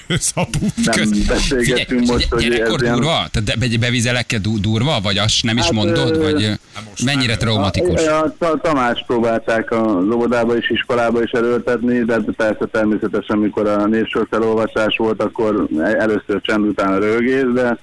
[0.07, 0.59] Közapu.
[0.83, 2.69] nem beszélgettünk Figyelj, most, hogy ez ilyen...
[2.93, 3.27] durva?
[3.31, 4.99] Tehát de- be- bevizelekkel du- durva?
[5.03, 6.21] Vagy azt nem is Hát, mondod?
[6.21, 6.49] Vagy
[6.89, 8.05] most mennyire traumatikus?
[8.05, 13.67] A, a, a Tamás próbálták az óvodába és iskolába is erőltetni, de persze természetesen, mikor
[13.67, 15.67] a névsor felolvasás volt, akkor
[15.99, 17.77] először csend, utána rögés, de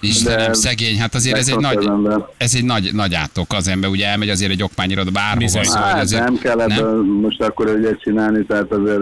[0.00, 2.18] Istenem, de- szegény, hát azért ez egy nagy, ember.
[2.36, 5.64] ez egy nagy, nagy átok az ember, ugye elmegy azért egy okmányiroda bárhova, Bizony.
[5.64, 9.00] szóval Hát azért, nem kell ebből most akkor ügyet csinálni, tehát azért...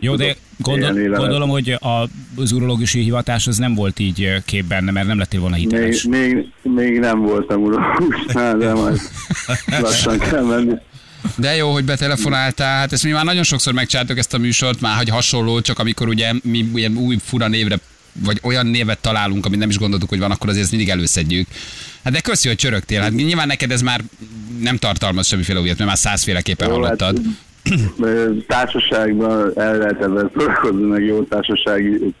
[0.00, 5.06] Jó, de gondol, gondolom, hogy a, az urológusi hivatás az nem volt így képben, mert
[5.06, 6.02] nem lettél volna Még, hiteles.
[6.02, 9.00] még, még nem voltam urológusnál, de majd
[9.82, 10.74] lassan kell menni.
[11.36, 14.96] De jó, hogy betelefonáltál, hát ezt mi már nagyon sokszor megcsináltuk ezt a műsort, már
[14.96, 17.78] hogy hasonló, csak amikor ugye mi ugye új fura névre
[18.24, 21.46] vagy olyan névet találunk, amit nem is gondoltuk, hogy van, akkor azért ezt mindig előszedjük.
[22.04, 23.00] Hát de köszi, hogy csörögtél.
[23.00, 24.00] Hát nyilván neked ez már
[24.60, 27.20] nem tartalmaz semmiféle újat, mert már százféleképpen Jó, hallottad.
[28.46, 32.14] Társaságban el lehet szórakozni, meg jó társasági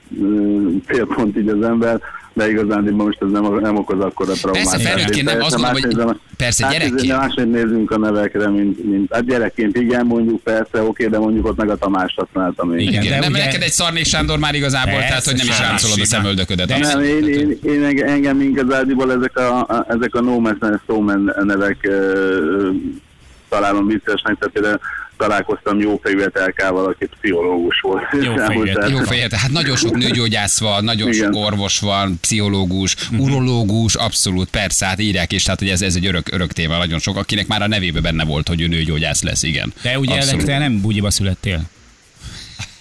[0.86, 2.00] célpont így az ember,
[2.38, 4.62] de igazán most ez nem, nem okoz akkor a traumát.
[4.62, 7.16] Persze, felnőttként nem, azt gondolom, hogy máshogy- persze, hát gyerekként.
[7.16, 11.56] Máshogy nézünk a nevekre, mint, mint hát gyerekként igen, mondjuk persze, oké, de mondjuk ott
[11.56, 12.78] meg a Tamás használtam én.
[12.78, 13.02] Igen.
[13.02, 15.58] Igen, de nem ugye- neked egy szarnék Sándor már igazából, Persze, tehát hogy nem is
[15.58, 16.66] ráncolod a szemöldöködet.
[16.66, 17.20] De Abszolút.
[17.20, 21.88] Nem, én, én, én engem, igazából ezek a, a, ezek a No Man's Snowman nevek
[23.48, 24.80] találom viccesnek, tehát például
[25.18, 28.02] találkoztam Jófejű Etelkával, aki pszichológus volt.
[28.22, 28.88] Jófejű Etelka.
[28.88, 31.24] Jó fejet, hát nagyon sok nőgyógyász van, nagyon Igen.
[31.32, 36.06] sok orvos van, pszichológus, urológus, abszolút, persze, hát írják is, tehát hogy ez, ez egy
[36.06, 39.42] örök, örök téma, nagyon sok, akinek már a nevébe benne volt, hogy ő nőgyógyász lesz,
[39.42, 39.72] igen.
[39.82, 40.44] De ugye Abszolút.
[40.44, 41.62] Te nem bugyiba születtél.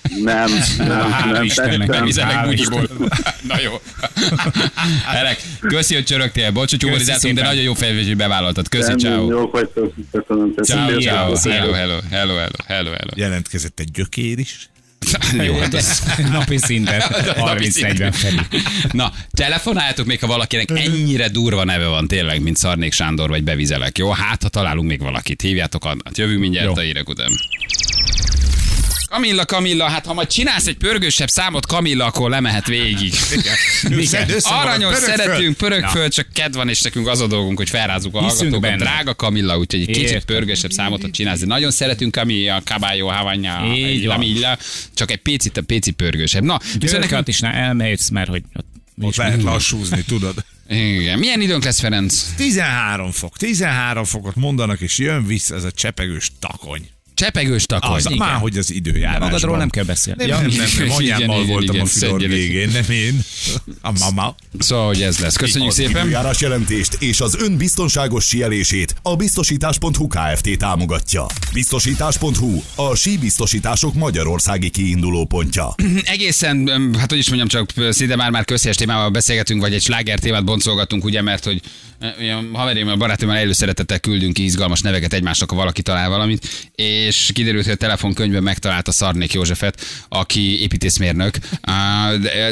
[0.23, 1.87] Nem, nem, Hála nem, Istennek.
[1.87, 2.87] Bevizelek Hál' bugyiból.
[3.47, 3.81] Na jó.
[5.19, 8.69] Elek, köszi, hogy csörögtél, bocs, hogy humorizáltunk, de nagyon jó hogy bevállaltad.
[8.69, 9.29] Köszi, ciao.
[9.29, 10.53] Jó vagytok, köszönöm.
[10.61, 11.35] Ciao, ciao.
[11.35, 12.33] Hello, hello, hello, hello,
[12.65, 13.11] hello, hello.
[13.15, 14.69] Jelentkezett egy gyökér is.
[15.47, 16.01] Jó, hát ez...
[16.31, 18.35] Napi szinten 30-40 felé.
[18.91, 23.97] Na, telefonáljátok még, ha valakinek ennyire durva neve van tényleg, mint Szarnék Sándor vagy Bevizelek,
[23.97, 24.11] jó?
[24.11, 26.17] Hát, ha találunk még valakit, hívjátok Annát.
[26.17, 26.75] Jövünk mindjárt Jó.
[26.75, 27.29] a hírek után.
[29.09, 33.13] Kamilla, Kamilla, hát ha majd csinálsz egy pörgősebb számot, Kamilla, akkor lemehet végig.
[34.43, 35.15] Aranyos, föl.
[35.15, 35.57] szeretünk,
[35.89, 38.75] föl, csak kedv van, és nekünk az a dolgunk, hogy felrázzuk a hallgatókat.
[38.75, 41.39] Drága Kamilla, úgyhogy egy kicsit pörgősebb számot ha csinálsz.
[41.39, 44.15] De nagyon szeretünk Kamilla, Caballlo, Havanya, Így van.
[44.15, 44.57] Kamilla,
[44.93, 46.43] csak egy picit, pici pörgősebb.
[46.43, 48.65] Na, viszont nekünk, is elmehetsz, mert hogy ott
[49.01, 50.45] Ott lehet lassúzni, tudod.
[50.69, 51.19] igen.
[51.19, 52.25] Milyen időnk lesz, Ferenc?
[52.35, 56.89] 13 fok, 13 fokot mondanak, és jön vissza ez a csepegős takony.
[57.17, 57.95] Csepegős takony.
[57.95, 59.27] Az, már hogy az időjárásban.
[59.27, 60.25] Magadról nem kell beszélni.
[60.25, 60.85] Nem, nem, nem, nem.
[60.99, 62.27] Igen, Anyámmal igen, voltam igen, a szedjenek.
[62.27, 63.21] végén, nem én.
[63.81, 64.35] A mama.
[64.59, 65.35] Szóval, hogy ez lesz.
[65.35, 66.01] Köszönjük Az szépen.
[66.01, 70.57] időjárás jelentést és az ön biztonságos sielését a biztosítás.hu Kft.
[70.57, 71.25] támogatja.
[71.53, 75.75] Biztosítás.hu a síbiztosítások magyarországi kiinduló pontja.
[76.03, 80.19] egészen, hát hogy is mondjam, csak szinte már már közhelyes témával beszélgetünk, vagy egy sláger
[80.19, 81.61] témát boncolgatunk, ugye, mert hogy
[82.19, 87.63] olyan haverémmel, barátommal előszeretettel küldünk ki izgalmas neveket egymásnak, ha valaki talál valamit, és kiderült,
[87.63, 91.37] hogy a telefonkönyvben megtalálta Szarnék Józsefet, aki építészmérnök.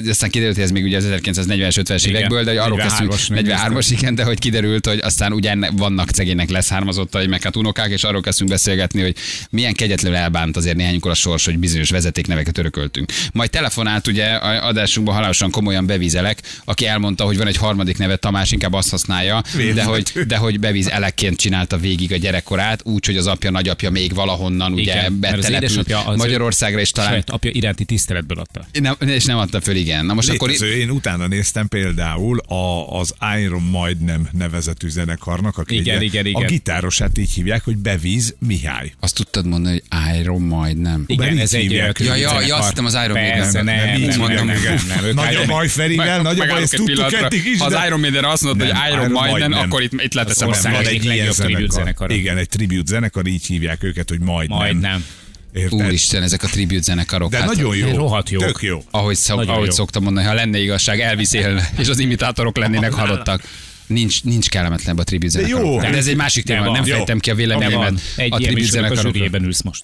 [0.04, 2.82] De aztán kiderült, hogy ez még ugye az 1940-es, 50-es Igen, évekből, de arról 43-as
[2.82, 7.56] kezdtünk, még 43-as, igen, de hogy kiderült, hogy aztán ugye vannak szegénynek leszármazottai, meg hát
[7.56, 9.16] unokák, és arról kezdtünk beszélgetni, hogy
[9.50, 13.12] milyen kegyetlenül elbánt azért néhánykor a sors, hogy bizonyos vezetékneveket örököltünk.
[13.34, 18.16] Majd telefonált ugye a adásunkban halálosan komolyan bevízelek, aki elmondta, hogy van egy harmadik neve,
[18.16, 23.06] Tamás inkább azt használja, de hogy, de hogy bevíz elekként csinálta végig a gyerekkorát, úgy,
[23.06, 24.14] hogy az apja, nagyapja még
[24.46, 28.68] valahonnan ugye Igen, az betelepült Magyarországra, és talán Saját apja iránti tiszteletből adta.
[28.80, 30.06] nem, és nem adta föl, igen.
[30.06, 35.76] Na most akkor Létező, én utána néztem például a, az Iron Majdnem nevezetű zenekarnak, aki
[35.76, 36.44] Igen, ugye igen, igen.
[36.44, 38.92] a gitárosát így hívják, hogy Bevíz Mihály.
[39.00, 41.04] azt tudtad mondani, hogy Iron majdnem.
[41.08, 41.72] Igen, így ez egy.
[41.72, 42.44] Ja, ja, zenekar.
[42.46, 43.52] ja, azt hittem az Iron Maiden.
[43.52, 46.40] Nem, nem, nem, nem, így nem, mondom, nem, nem, nem, Nagy a baj Ferivel, nagy
[46.40, 47.60] a baj, ezt tudtuk eddig is.
[47.60, 50.78] Ha az Iron Maiden azt mondod, hogy Nem, Iron Maiden, akkor itt, itt leteszem a
[50.78, 52.12] egy ilyen legjobb tribute zenekar.
[52.12, 54.58] Igen, egy tribute zenekar, így hívják őket, hogy majdnem.
[54.58, 55.06] Majdnem.
[55.54, 55.86] Érted?
[55.86, 57.32] Úristen, ezek a tribute zenekarok.
[57.32, 57.96] De hát, nagyon jó.
[57.96, 58.44] rohadt jók.
[58.46, 58.84] Tök jó.
[58.92, 59.74] Ahogy, szok, Nagyon ahogy jó.
[59.74, 63.42] szoktam mondani, ha lenne igazság, Elvis élne, és az imitátorok lennének halottak.
[63.88, 65.80] Nincs, nincs kellemetlen a tribute De jó.
[65.80, 66.96] De ez egy másik téma, nem Jó.
[66.96, 69.42] fejtem ki a véleményemet Egy a tribute zenekarokról.
[69.42, 69.84] ülsz most.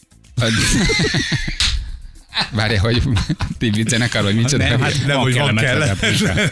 [2.51, 3.01] Várj, hogy
[3.57, 4.67] tribute zenekar, vagy micsoda?
[4.67, 6.51] Nem, hát Nem, van hogy van kellemetlen.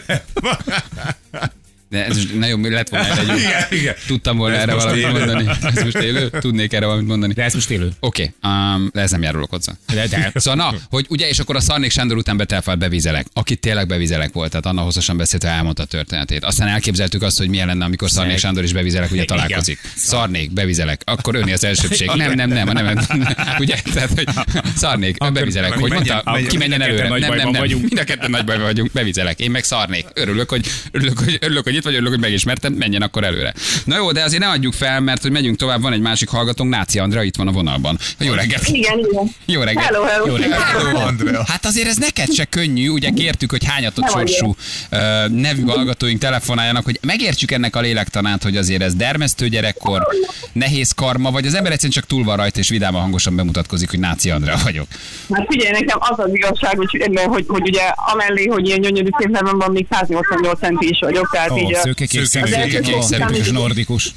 [1.90, 3.94] De ez most nagyon lett volna erre egy Igen, igen.
[4.06, 5.10] Tudtam volna erre valamit élő.
[5.10, 5.48] mondani.
[5.62, 6.30] Ez most élő?
[6.40, 7.32] Tudnék erre valamit mondani.
[7.32, 7.90] De ez most élő.
[8.00, 9.72] Oké, okay, um, de ez nem járulok hozzá.
[9.86, 10.32] De, de.
[10.34, 14.32] Szóval na, hogy ugye, és akkor a Szarnék Sándor után betelfált bevizelek, aki tényleg bevizelek
[14.32, 16.44] volt, tehát Anna hosszasan beszélt, elmondta a történetét.
[16.44, 18.38] Aztán elképzeltük azt, hogy milyen lenne, amikor Szarnék.
[18.38, 19.36] Sándor és bevizelek ugye Igen.
[19.36, 19.78] találkozik.
[19.96, 22.10] Szarnék, bevizelek, akkor önni az elsőbség.
[22.14, 22.96] Nem, nem, nem, nem, nem.
[23.62, 24.28] Ugye, tehát, hogy
[24.76, 25.72] Szarnék, Akkor bevizelek.
[25.72, 27.18] Hogy mondta, menjen- ki menjen mind a előre.
[27.18, 27.60] Nem, nem, nem.
[27.60, 27.82] vagyunk.
[27.82, 29.40] Mind a ketten nagy bajban vagyunk, bevizelek.
[29.40, 30.06] Én meg szarnék.
[30.14, 33.54] Örülök, hogy, örülök, hogy, örülök, hogy itt vagy, örülök, hogy megismertem, menjen akkor előre.
[33.84, 36.70] Na jó, de azért ne adjuk fel, mert hogy megyünk tovább, van egy másik hallgatónk,
[36.70, 37.98] Náci Andrea itt van a vonalban.
[38.18, 38.68] Jó reggelt!
[38.68, 39.34] Igen, igen.
[39.44, 39.86] Jó reggelt!
[39.86, 40.26] Hello, hello.
[40.26, 40.62] Jó reggelt!
[40.62, 41.44] Hello, Andrea.
[41.46, 44.54] Hát azért ez neked se könnyű, ugye kértük, hogy hányatott sorsú
[44.90, 50.06] ö, nevű hallgatóink telefonáljanak, hogy megértsük ennek a lélektanát, hogy azért ez dermesztő gyerekkor,
[50.52, 53.98] nehéz karma, vagy az ember egyszerűen csak túl van rajta, és vidáman hangosan bemutatkozik, hogy
[53.98, 54.86] Náci Andrea vagyok.
[55.30, 59.38] Hát figyelj, nekem az az igazság, hogy, hogy, hogy ugye amellé, hogy ilyen gyönyörű szép
[59.40, 64.14] van, még 188 centi is vagyok, tehát Ó, így ö, szőkekék szőkekék és nordikus.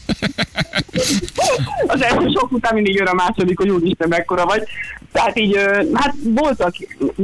[1.87, 4.63] az első sok után mindig jön a második, hogy úristen, mekkora vagy.
[5.11, 5.57] Tehát így,
[5.93, 6.75] hát voltak,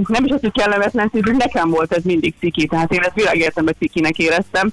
[0.07, 3.75] nem is az, hogy kellemetlen szívük, nekem volt ez mindig ciki, tehát én ezt világértemben
[3.79, 4.71] cikinek éreztem.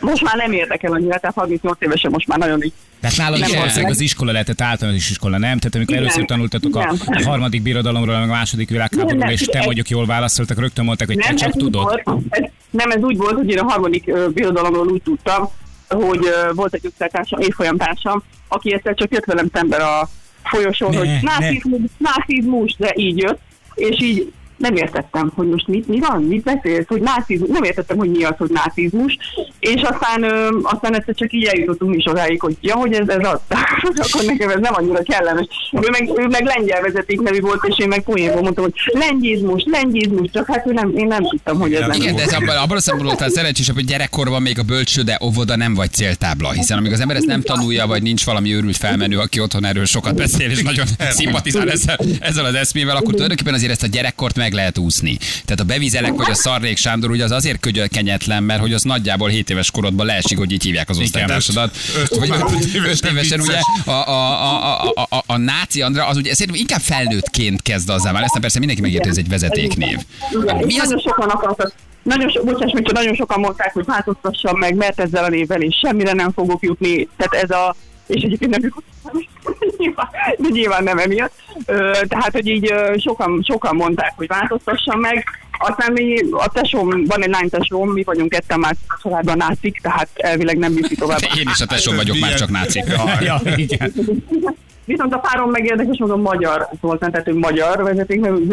[0.00, 3.54] Most már nem érdekel annyira, tehát 38 évesen most már nagyon így Tehát nálad is
[3.56, 5.58] valószínűleg az iskola lehetett általános iskola, nem?
[5.58, 6.04] Tehát amikor Igen.
[6.04, 7.24] először tanultatok a Igen.
[7.24, 11.06] harmadik birodalomról, meg a második világháborúról, Nem, és te ez- mondjuk jól válaszoltak, rögtön mondták,
[11.08, 11.82] hogy te nem, csak ez úgy tudod.
[11.82, 15.48] Volt, ez, nem, ez úgy volt, hogy én a harmadik ö, birodalomról úgy tudtam,
[15.88, 20.08] hogy ö, volt egy osztálytársam, évfolyamtársam, aki egyszer csak jött velem szemben a
[20.44, 21.20] folyosón, Ne, hogy ne.
[21.22, 23.38] nácizmus, nácizmus, de így jött,
[23.74, 27.96] és így nem értettem, hogy most mit, mi van, mit beszélsz, hogy nácizmus, nem értettem,
[27.96, 29.18] hogy mi az, hogy nácizmus,
[29.58, 33.28] és aztán, ö, aztán egyszer csak így eljutottunk is odáig, hogy ja, hogy ez, ez
[33.28, 33.40] az,
[34.08, 35.46] akkor nekem ez nem annyira kellemes.
[35.72, 39.64] Ő meg, ő meg lengyel vezeték nevű volt, és én meg poénból mondtam, hogy lengyizmus,
[39.66, 42.32] lengyizmus, csak hát ő nem, én nem tudtam, hogy ez Igen, nem Igen, de ez
[42.32, 46.50] abban, abban a szempontból voltál szerencsésebb, hogy gyerekkorban még a bölcsőde, óvoda nem vagy céltábla,
[46.50, 49.84] hiszen amíg az ember ezt nem tanulja, vagy nincs valami őrült felmenő, aki otthon erről
[49.84, 54.36] sokat beszél, és nagyon szimpatizál ezzel, ezzel az eszmével, akkor tulajdonképpen azért ezt a gyerekkort
[54.36, 55.16] meg lehet úszni.
[55.44, 59.28] Tehát a bevizelek vagy a szarnék Sándor, ugye az azért könyökenyetlen, mert hogy az nagyjából
[59.28, 61.76] 7 éves korodban leesik, hogy így hívják az osztálytársadat.
[61.96, 63.60] öt- Vagy öt öt- éves öt évesen vicces.
[63.84, 67.88] ugye a, a, a, a, a, a náci Andra, az ugye szerintem inkább felnőttként kezd
[67.88, 69.98] azzá válni, aztán persze mindenki megérti, hogy ez egy vezetéknév.
[70.66, 70.88] Mi az?
[70.88, 75.00] nagyon sokan akartak, nagyon so, bocsáss, meg, csak nagyon sokan mondták, hogy változtassam meg, mert
[75.00, 77.08] ezzel a névvel is semmire nem fogok jutni.
[77.16, 78.74] Tehát ez a és egyébként nem ők
[79.76, 81.32] nyilván, de nyilván nem emiatt.
[81.66, 85.24] Ö, tehát, hogy így ö, sokan, sokan mondták, hogy változtassam meg.
[85.58, 89.80] Aztán mi, a tesóm, van egy lány tesóm, mi vagyunk ketten már a családban nácik,
[89.80, 91.18] tehát elvileg nem viszi tovább.
[91.38, 92.84] Én is a tesóm vagyok, már csak nácik.
[93.20, 93.92] Ja, igen.
[94.84, 98.48] Viszont a párom meg érdekes módon magyar, szóval tehát ő magyar vezeték, nem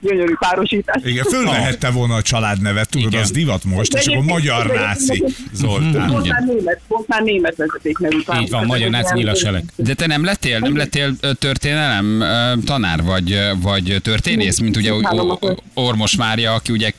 [0.00, 1.02] gyönyörű párosítás.
[1.04, 3.22] Igen, fölvehette volna a családnevet, tudod, Igen.
[3.22, 6.08] az divat most, és akkor magyar náci Zoltán.
[6.10, 8.42] Volt már német, volt már német vezeték nevű páros.
[8.42, 9.64] Így van, magyar náci nyilaselek.
[9.76, 12.24] De te nem lettél, nem lettél történelem
[12.64, 14.92] tanár, vagy, vagy történész, mint ugye
[15.74, 16.90] Ormos Mária, aki ugye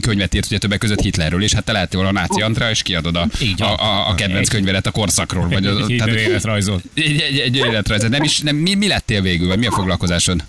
[0.00, 2.82] könyvet írt ugye többek között Hitlerről, és hát te lehettél volna a náci Andrea, és
[2.82, 3.26] kiadod a,
[3.58, 5.48] a, a, a kedvenc könyvedet a korszakról.
[5.48, 6.80] Vagy a, tehát, életrajzol.
[6.94, 8.10] egy, egy, egy életrajzot.
[8.10, 10.44] Nem is, nem, mi, mi lettél végül, vagy mi a foglalkozásod?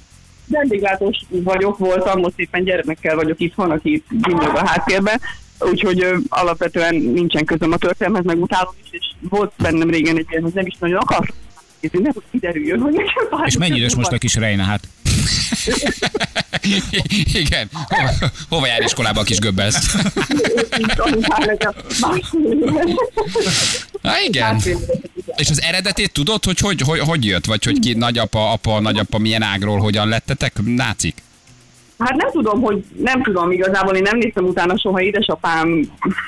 [0.47, 5.21] vendéglátós vagyok, voltam, most éppen gyermekkel vagyok itthon, aki itt gyűnög a háttérben,
[5.59, 10.25] úgyhogy ö, alapvetően nincsen közöm a történelmhez, meg utálom is, és volt bennem régen egy
[10.29, 11.33] ilyen, hogy nem is nagyon akar.
[11.91, 14.87] Nem, hogy kiderüljön, hogy nekem És mennyire most a kis Reina, hát?
[17.33, 17.69] Igen.
[17.71, 19.95] Hova, hova jár iskolába a kis göbbelsz?
[24.03, 24.61] Há, igen.
[25.35, 27.45] És az eredetét tudod, hogy hogy, hogy, hogy jött?
[27.45, 31.23] Vagy hogy ki nagyapa, apa, nagyapa milyen ágról hogyan lettetek nácik?
[31.97, 35.79] Hát nem tudom, hogy nem tudom igazából, én nem néztem utána soha, édesapám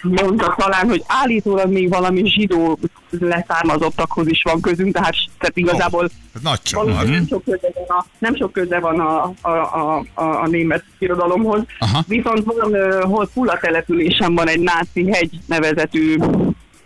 [0.02, 6.42] mondta talán, hogy állítólag még valami zsidó leszármazottakhoz is van közünk, tehát, tehát igazából Ez
[6.42, 10.42] nagy valószínűleg nem sok köze van a, nem sok köze van a, a, a, a,
[10.42, 11.62] a német irodalomhoz.
[11.80, 12.04] Aha.
[12.08, 16.18] Viszont van, hol Pula településen van egy náci hegy nevezetű,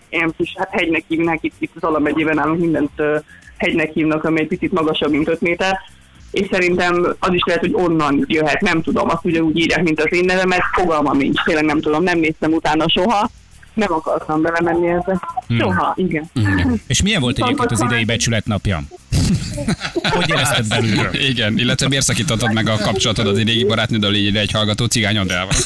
[0.09, 3.01] ilyen kis hát hegynek hívnak, itt, itt Zala megyében állunk, mindent
[3.57, 5.79] hegynek hívnak, ami egy picit magasabb, mint 5 méter.
[6.31, 10.13] És szerintem az is lehet, hogy onnan jöhet, nem tudom, azt ugyanúgy írják, mint az
[10.13, 13.29] én nevemet, fogalmam nincs, tényleg nem tudom, nem néztem utána soha,
[13.73, 15.19] nem akartam belemenni ebbe.
[15.59, 16.31] Soha, igen.
[16.87, 18.81] És milyen volt egyébként az idei becsület napja?
[20.15, 21.13] Hogy érezted belülről?
[21.13, 25.55] Igen, illetve miért szakítottad meg a kapcsolatod az régi barátnőddel, így egy hallgató cigány Andrával?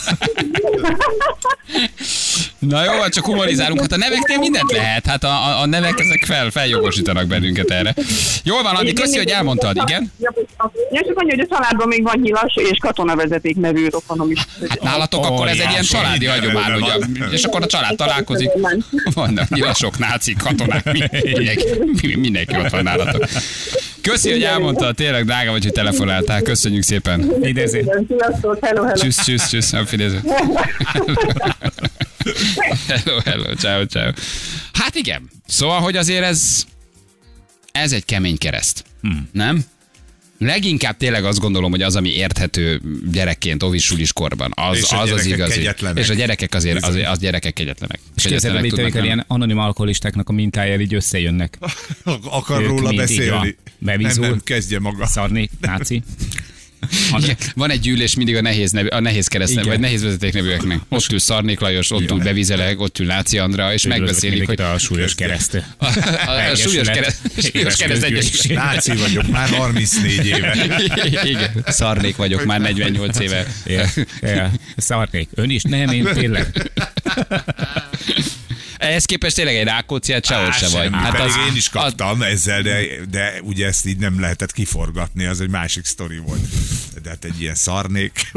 [2.68, 6.00] Na jó, hát csak humorizálunk, hát a neveknél mindent lehet, hát a, a, a nevek
[6.00, 7.94] ezek fel, feljogosítanak bennünket erre.
[8.44, 10.12] Jól van, Andi, köszi, hogy elmondtad, igen?
[10.20, 10.34] Ja,
[11.06, 14.40] csak annyi, hogy a családban még van nyilas és katonavezeték nevű rokonom is.
[14.70, 16.94] Hát nálatok akkor ez egy ilyen családi hagyomány, ugye?
[17.32, 18.50] És akkor a család találkozik.
[19.14, 20.84] Vannak nyilasok, nácik, katonák,
[21.24, 23.26] mindenki, mindenki ott van nálatok.
[24.02, 26.42] Köszi, hogy elmondtad, tényleg drága vagy, hogy telefonáltál.
[26.42, 27.32] Köszönjük szépen.
[27.42, 28.06] Idéző.
[28.08, 28.96] Sziasztok, hello, hello.
[28.96, 30.24] Tschüss, tschüss, tschüss, auf Wiedersehen.
[32.88, 34.12] Hello, hello, ciao, ciao.
[34.74, 36.66] Hát igen, szóval, hogy azért ez,
[37.72, 39.30] ez egy kemény kereszt, hmm.
[39.32, 39.66] nem?
[40.38, 45.26] Leginkább tényleg azt gondolom, hogy az, ami érthető gyerekként ovis korban, az És az, az
[45.26, 45.54] igazi.
[45.54, 46.04] kegyetlenek.
[46.04, 48.00] És a gyerekek azért, azért az gyerekek kegyetlenek.
[48.16, 51.58] És képzeld, tudnak amikor ilyen anonim alkoholistáknak a mintájára így összejönnek.
[52.24, 53.30] Akar Ők róla így beszélni.
[53.30, 53.56] van.
[53.80, 54.22] Bebízul.
[54.22, 55.06] Nem, nem, kezdje maga.
[55.06, 56.04] Szarni, náci.
[57.18, 59.66] Igen, van egy gyűlés mindig a nehéz, nevű, a nehéz kereszt, Igen.
[59.66, 60.80] vagy nehéz vezeték nevűeknek.
[60.90, 64.78] Ott ül Szarnék Lajos, ott ül Bevizeleg, ott ül Náci Andra, és megbeszélik, hogy a
[64.78, 65.54] súlyos kereszt.
[65.78, 65.86] a,
[66.26, 67.20] a, a súlyos kereszt,
[67.52, 68.64] súlyos kereszt egyesület.
[68.64, 70.56] Náci vagyok, már 34 éve.
[71.24, 73.46] Igen, szarnék vagyok már 48 éve.
[73.66, 73.86] Ja,
[74.22, 74.52] ja.
[74.78, 75.30] Szarnék.
[75.34, 75.62] Ön is?
[75.62, 76.72] Nem, én tényleg.
[78.86, 80.72] Ehhez képest tényleg egy Rákócziát sehol se vagy.
[80.92, 85.26] semmi, pedig az- én is kaptam ezzel, de, de ugye ezt így nem lehetett kiforgatni,
[85.26, 86.40] az egy másik sztori volt.
[87.04, 88.32] De hát egy ilyen szarnék.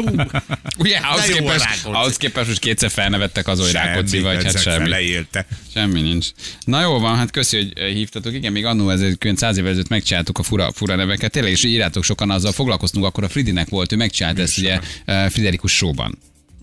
[0.79, 4.89] Ugye, ahhoz képest, ahhoz képest most kétszer felnevettek az, hogy Rákóczi vagy, hát semmi.
[4.89, 5.47] Leélte.
[5.73, 6.27] Semmi nincs.
[6.65, 8.33] Na jó van, hát köszi, hogy eh, hívtatok.
[8.35, 11.31] Igen, még annó ez egy száz évvel ezelőtt megcsináltuk a fura, fura neveket.
[11.33, 15.29] Tényleg is írjátok sokan, azzal foglalkoztunk, akkor a Fridinek volt, ő megcsinált ezt ugye eh,
[15.31, 16.19] Friderikus showban.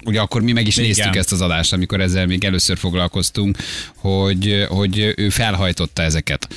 [0.06, 0.88] Ugye akkor mi meg is Igen.
[0.88, 3.58] néztük ezt az adást, amikor ezzel még először foglalkoztunk,
[3.96, 6.48] hogy, hogy ő felhajtotta ezeket.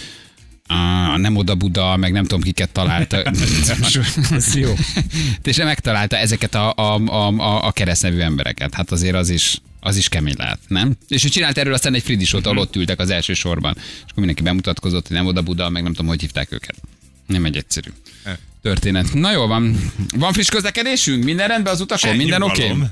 [0.67, 3.23] A nem oda Buda, meg nem tudom kiket találta.
[4.31, 4.75] Ez jó.
[5.43, 8.75] És megtalálta ezeket a, a, a, a, keresztnevű embereket.
[8.75, 10.97] Hát azért az is, az is kemény lehet, nem?
[11.09, 13.75] És ő csinált erről aztán egy Fridisót, ahol ott ültek az első sorban.
[13.77, 16.75] És akkor mindenki bemutatkozott, hogy nem oda Buda, meg nem tudom, hogy hívták őket.
[17.27, 17.91] Nem egy egyszerű
[18.63, 19.15] történet.
[19.15, 19.93] Na jó van.
[20.17, 21.25] Van friss közlekedésünk?
[21.25, 22.17] Minden rendben az utakon?
[22.17, 22.71] Minden oké?
[22.71, 22.83] Okay?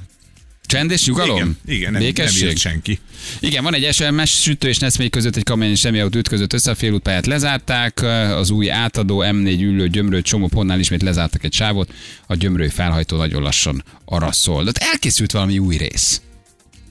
[0.66, 1.36] Csend és nyugalom?
[1.36, 2.98] Igen, igen nem, nem írt senki.
[3.40, 6.74] Igen, van egy SMS, sütő és Neszmély között egy kamény és semmiaut ütközött össze, a
[6.74, 8.02] félútpályát lezárták,
[8.36, 11.92] az új átadó M4 ülő gyömrő csomó pontnál ismét lezártak egy sávot,
[12.26, 14.62] a gyömrői felhajtó nagyon lassan arra szól.
[14.62, 16.20] De ott elkészült valami új rész.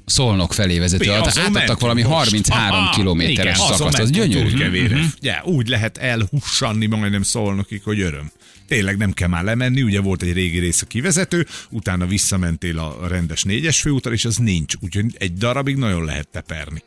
[0.06, 2.14] Szolnok felé vezető, alatt átadtak mentünk valami most.
[2.14, 4.50] 33 Aha, kilométeres igen, szakaszt, az gyönyörű.
[4.50, 5.00] Turkevére.
[5.22, 8.32] Ja, úgy lehet elhussanni, majdnem szólnokig, hogy öröm.
[8.68, 13.08] Tényleg nem kell már lemenni, ugye volt egy régi rész a kivezető, utána visszamentél a
[13.08, 16.84] rendes négyes főútra, és az nincs, úgyhogy egy darabig nagyon lehet teperni.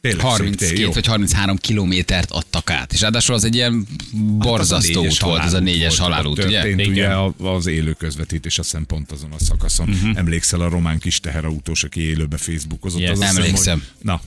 [0.00, 0.92] Tényleg szép, 32 jó.
[0.92, 2.92] vagy 33 kilométert adtak át.
[2.92, 3.86] És ráadásul az egy ilyen
[4.38, 6.62] borzasztó út volt, ez a négyes halálút, ugye?
[6.62, 9.88] Történt ugye a- az élő közvetítés, azt hiszem pont azon a szakaszon.
[9.88, 10.16] Uh-huh.
[10.18, 13.00] Emlékszel a román kis teherautós, aki élőbe Facebookozott?
[13.00, 13.10] Yes.
[13.10, 13.78] az hiszem, Emlékszem.
[13.78, 14.20] Hogy, na,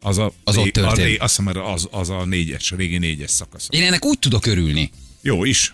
[0.00, 0.96] az a, Az ott a, történt.
[1.06, 3.66] ré- azt hiszem, az, az a négyes, a régi négyes szakasz.
[3.70, 4.90] Én ennek úgy tudok örülni,
[5.24, 5.72] Jó is.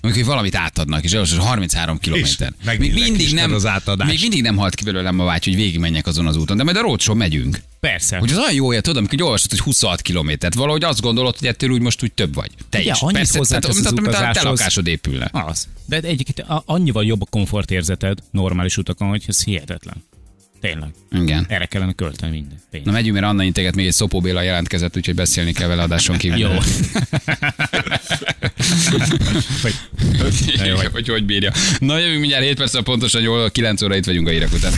[0.00, 2.52] Amikor hogy valamit átadnak, és az 33 kilométer.
[2.64, 4.08] Még mindig, nem, az átadás.
[4.08, 6.76] még mindig nem halt ki belőlem a vágy, hogy végigmenjek azon az úton, de majd
[6.76, 7.58] a roadshow megyünk.
[7.80, 8.16] Persze.
[8.16, 11.48] Hogy az olyan jó, hogy tudod, amikor olvasod, hogy 26 kilométert, valahogy azt gondolod, hogy
[11.48, 12.50] ettől úgy most úgy több vagy.
[12.68, 13.00] Te Ugye, is.
[13.00, 15.28] annyit Persze, tehát, az mint a te lakásod épülne.
[15.32, 15.68] Az.
[15.86, 20.04] De egyébként annyival jobb a komfortérzeted normális utakon, hogy ez hihetetlen.
[20.60, 20.90] Tényleg.
[21.10, 21.46] Igen.
[21.48, 22.60] Erre kellene költeni minden.
[22.70, 22.86] pénzt.
[22.86, 26.16] Na megyünk, mert Anna integet még egy Szopó Béla jelentkezett, úgyhogy beszélni kell vele adáson
[26.16, 26.38] kívül.
[26.38, 26.50] Jó.
[29.62, 29.74] Hogy,
[30.58, 31.52] hogy, hogy hogy bírja.
[31.78, 34.72] Na jövünk mindjárt 7 perccel pontosan 8, 9 óra itt vagyunk a hírek után.